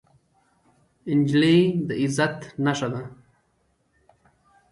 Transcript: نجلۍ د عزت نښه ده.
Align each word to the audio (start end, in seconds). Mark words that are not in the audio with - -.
نجلۍ 1.17 1.59
د 1.87 1.89
عزت 2.01 2.37
نښه 2.63 2.87
ده. 2.93 3.01